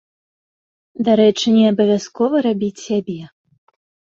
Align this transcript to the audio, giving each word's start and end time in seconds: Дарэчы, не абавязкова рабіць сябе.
Дарэчы, 1.09 1.47
не 1.57 1.65
абавязкова 1.73 2.35
рабіць 2.47 2.83
сябе. 2.89 3.19